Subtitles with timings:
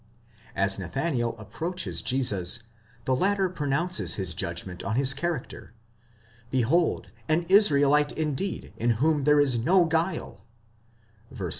[0.55, 2.63] As Nathanael approaches Jesus,
[3.05, 5.75] the latter pronounces this judgment on his character,
[6.49, 10.39] Behold an Israelite indeed in whom is no guile(v.
[11.31, 11.49] 48)!